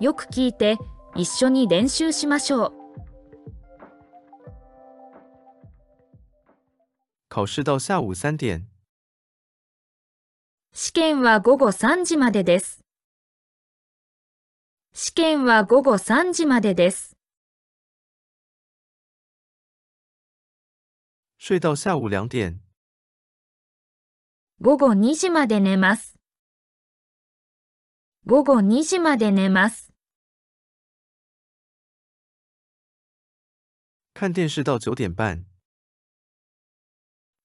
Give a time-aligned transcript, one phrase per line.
[0.00, 0.76] よく聞いて、
[1.16, 2.72] 一緒に練習しましょう。
[10.72, 12.84] 試験は午後3時までです。
[14.92, 17.16] 試験は午後3時までです。
[21.40, 22.60] 睡到下午两点。
[24.60, 26.18] 午後2時まで寝ます。
[28.26, 29.87] 午後2時まで寝ます。
[34.18, 34.32] 看
[34.64, 35.44] 到九点半。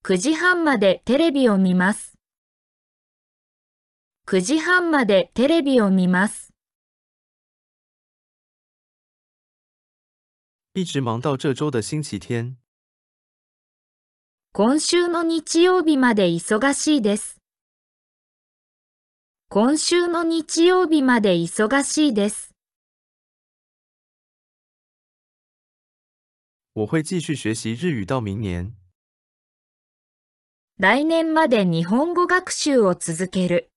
[0.02, 2.18] 9時半までテレビを見ます。
[4.26, 6.52] 9時半までテレビを見ます。
[10.74, 12.58] 一直忙到这周的星期天。
[14.52, 17.38] 今週の日曜日まで忙しいです。
[19.48, 22.53] 今週の日曜日まで忙しいです。
[26.76, 28.76] 我会继续学习日语到明年。
[30.78, 33.72] 来年まで日本語学習を続ける。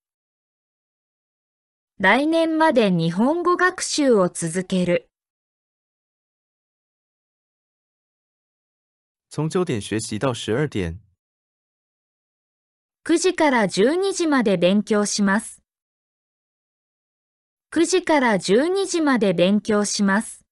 [1.98, 5.10] 来年まで日本語学習を続ける。
[9.28, 10.98] 从九点学习到十二点。
[13.04, 15.60] 9時から12時まで勉強します。
[17.72, 20.45] 9時から12時まで勉強します。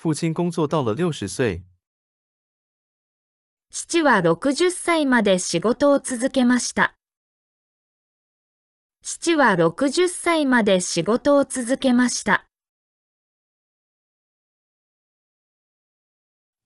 [0.00, 1.64] 父亲工作到了六十岁。
[3.68, 6.96] 父は60歳まで仕事を続けました。
[9.02, 12.46] 父は60歳まで仕事を続けました。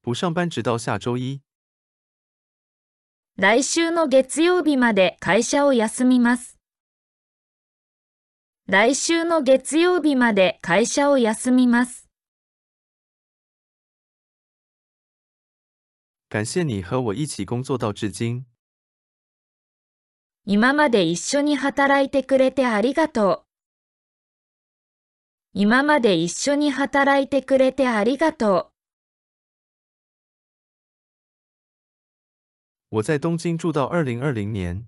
[0.02, 1.40] 不上班直到下周一。
[3.38, 6.58] 来週の月曜日まで会社を休みます。
[8.66, 12.01] 来週の月曜日まで会社を休みます。
[16.32, 18.46] 感謝你和我一起工作到至今。
[20.46, 23.46] 今まで一緒に働いてくれてありがとう。
[25.52, 28.72] 今まで一緒に働いてくれてありがと
[32.90, 32.96] う。
[32.96, 34.86] 我在东京住到二零二零年。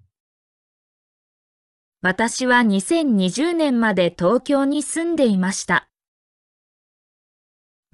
[2.01, 5.91] 私は2020年まで東京に住んでいました。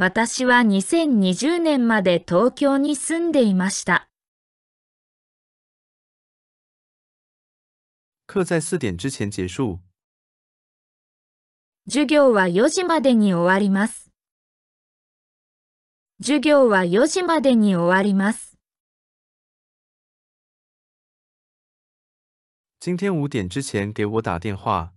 [0.03, 4.09] 私は2020年まで東京に住んでいました。
[8.27, 9.81] 課在四点之前結束。
[11.87, 14.11] 授業は4時までに終わります。
[16.23, 18.57] 授業は4時までに終わります。
[22.81, 24.95] 今天五点之前给我打电话。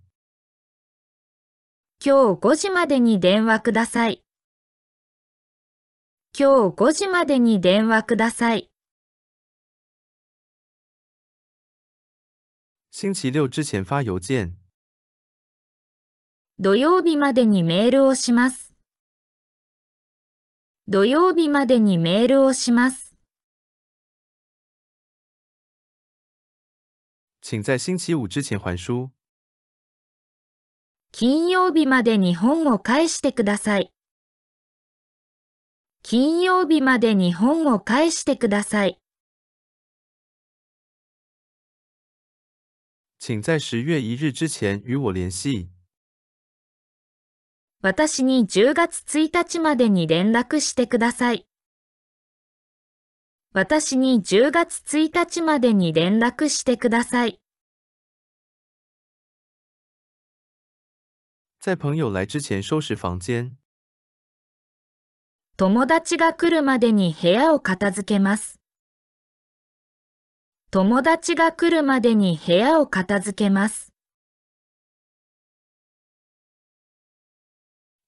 [2.02, 4.23] 今日5時までに電話ください。
[6.36, 8.68] 今日5時までに電話ください。
[12.90, 14.56] 星期六之前发邮件。
[16.58, 18.74] 土曜日までにメールをします。
[20.88, 23.14] 土曜日までにメールをします。
[27.42, 29.12] 请在星期五之前还书。
[31.12, 33.93] 金曜日までに本を返してください。
[36.06, 39.00] 金曜日までに本を返してください。
[43.18, 45.70] 请在十月一日之前与我联系。
[47.80, 51.46] 私に10月1日までに連絡してください。
[53.54, 57.40] 私に10月1日までに連絡してください。
[61.60, 63.63] 在朋友来之前收拾房间。
[65.56, 68.58] 友達が来るまでに部屋を片付けます。
[70.72, 73.92] 友達が来るまでに部屋を片付けます。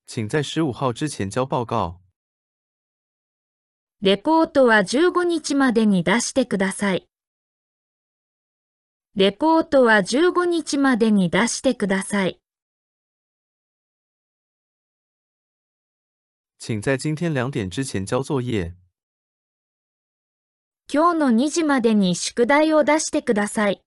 [0.08, 2.00] 请在十五号之前交报告。
[4.02, 7.06] レポートは15日までに出してください。
[9.14, 12.40] レポートは15日までに出してください。
[16.58, 18.74] 请在今天两点之前交作业。
[20.88, 23.82] 今日の2時までに宿題を出してください。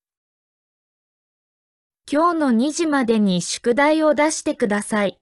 [2.12, 5.18] 今日の2時までに宿題を出してください。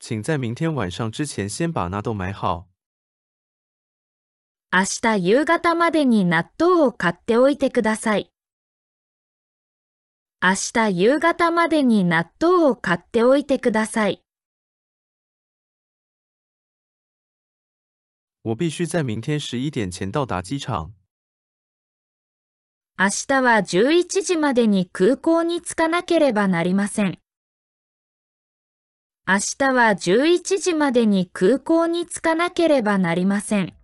[0.00, 2.68] 请在明天晚上之前先把那都买好。
[4.70, 8.30] 明日夕方までに納豆を買っておいてください。
[10.40, 14.22] 明日夕方までに納豆を買っておいてください。
[18.44, 20.92] 我必须在明天十一点前到达机场。
[22.96, 27.18] 明日は11時までに空港に着かなければなりません。
[29.26, 33.77] 明日は11時までに空港に着かなければなりません。